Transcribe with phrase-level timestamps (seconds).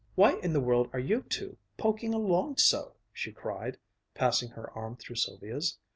[0.15, 3.77] "Why in the world are you two poking along so?" she cried,
[4.15, 5.77] passing her arm through Sylvia's.